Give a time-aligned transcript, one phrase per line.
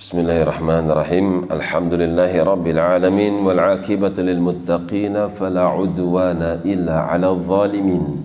[0.00, 1.52] Bismillahirrahmanirrahim.
[1.52, 8.24] Alhamdulillahi rabbil alamin wal akibatu lil muttaqin fala udwana illa 'alal zalimin.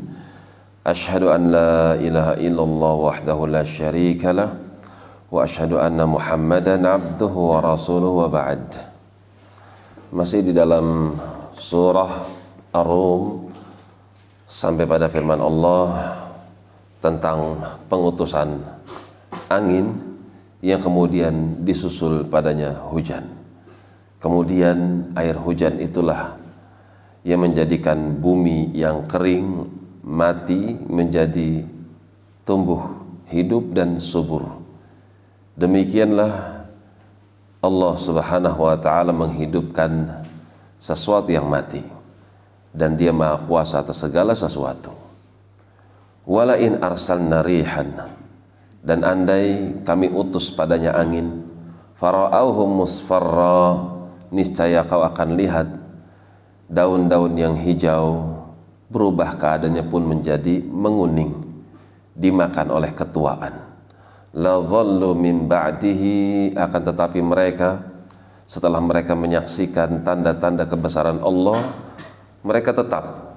[0.87, 4.55] Ashhadu an la ilaha illallah wahdahu la syarika lah
[5.27, 6.07] wa ashhadu anna
[10.15, 11.11] Masih di dalam
[11.59, 12.11] surah
[12.71, 13.51] Ar-Rum
[14.47, 15.91] sampai pada firman Allah
[17.03, 17.59] tentang
[17.91, 18.63] pengutusan
[19.51, 20.04] angin
[20.65, 23.21] yang kemudian disusul padanya hujan.
[24.17, 26.41] Kemudian air hujan itulah
[27.21, 29.69] yang menjadikan bumi yang kering
[30.01, 31.61] mati menjadi
[32.41, 32.81] tumbuh
[33.29, 34.57] hidup dan subur.
[35.53, 36.33] Demikianlah
[37.61, 40.25] Allah Subhanahu wa taala menghidupkan
[40.81, 41.85] sesuatu yang mati
[42.73, 44.89] dan dia maha kuasa atas segala sesuatu.
[46.25, 48.14] Wala in arsalna rihan
[48.85, 51.41] dan andai kami utus padanya angin
[51.97, 53.81] fara'auhu musfarra
[54.29, 55.67] niscaya kau akan lihat
[56.69, 58.37] daun-daun yang hijau
[58.93, 61.33] berubah keadaannya pun menjadi menguning
[62.13, 63.53] dimakan oleh ketuaan.
[64.35, 67.81] La dhallu min ba'dihi akan tetapi mereka
[68.45, 71.57] setelah mereka menyaksikan tanda-tanda kebesaran Allah
[72.45, 73.33] mereka tetap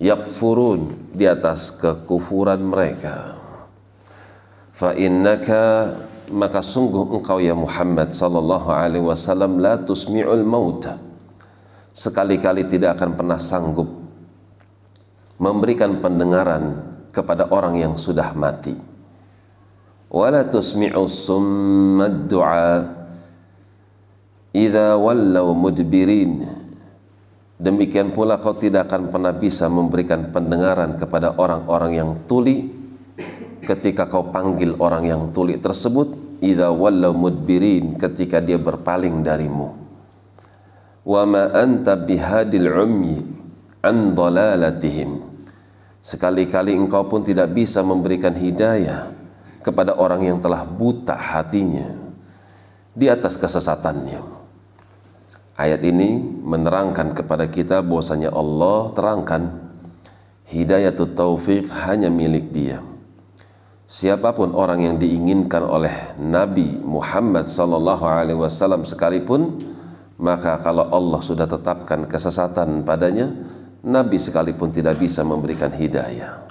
[0.00, 3.35] yakfurun di atas kekufuran mereka
[4.76, 5.88] fa innaka
[6.36, 11.00] maka sungguh engkau ya Muhammad sallallahu alaihi wasallam la tusmi'ul mauta.
[11.96, 13.88] Sekali-kali tidak akan pernah sanggup
[15.40, 18.76] memberikan pendengaran kepada orang yang sudah mati.
[20.12, 22.84] Wala tusmi'u summad du'a
[24.52, 26.44] idza wallaw mudbirin.
[27.56, 32.75] Demikian pula kau tidak akan pernah bisa memberikan pendengaran kepada orang-orang yang tuli
[33.66, 39.74] ketika kau panggil orang yang tuli tersebut idza wallaw mudbirin ketika dia berpaling darimu.
[41.02, 43.18] Wa ma anta bihadil ummi
[43.82, 45.34] an dalalatihim.
[45.98, 49.10] Sekali-kali engkau pun tidak bisa memberikan hidayah
[49.66, 51.90] kepada orang yang telah buta hatinya
[52.94, 54.22] di atas kesesatannya.
[55.58, 59.42] Ayat ini menerangkan kepada kita bahwasanya Allah terangkan
[60.46, 62.78] hidayah taufik hanya milik dia
[63.86, 69.62] siapa pun orang yang diinginkan oleh Nabi Muhammad sallallahu alaihi wasallam sekalipun
[70.18, 73.30] maka kalau Allah sudah tetapkan kesesatan padanya
[73.86, 76.42] Nabi sekalipun tidak bisa memberikan hidayah.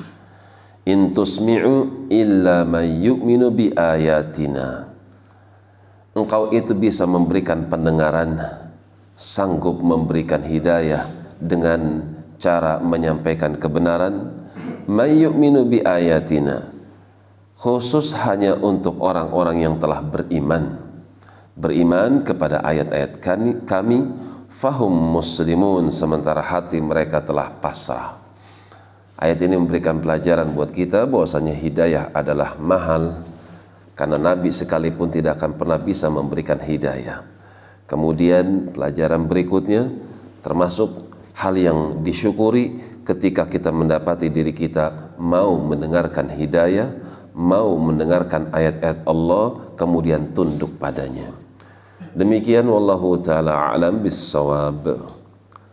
[0.88, 4.88] In tusmi'u illa may yu'minu ayatina.
[6.16, 8.40] Engkau itu bisa memberikan pendengaran
[9.12, 11.09] sanggup memberikan hidayah
[11.41, 12.06] dengan
[12.40, 14.31] cara menyampaikan kebenaran.
[14.88, 16.74] May yu'minu ayatina
[17.65, 20.77] khusus hanya untuk orang-orang yang telah beriman.
[21.57, 23.17] Beriman kepada ayat-ayat
[23.65, 24.05] kami,
[24.53, 28.21] fahum muslimun sementara hati mereka telah pasrah.
[29.17, 33.17] Ayat ini memberikan pelajaran buat kita bahwasanya hidayah adalah mahal
[33.97, 37.25] karena Nabi sekalipun tidak akan pernah bisa memberikan hidayah.
[37.89, 39.89] Kemudian pelajaran berikutnya
[40.45, 42.77] termasuk hal yang disyukuri
[43.09, 47.04] ketika kita mendapati diri kita mau mendengarkan hidayah
[47.35, 51.28] mau mendengarkan ayat-ayat Allah kemudian tunduk padanya.
[52.16, 54.16] Demikian wallahu taala alam bis